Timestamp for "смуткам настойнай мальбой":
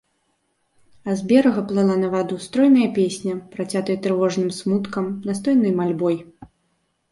4.63-6.17